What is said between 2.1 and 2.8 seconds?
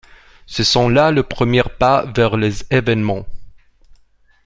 vers les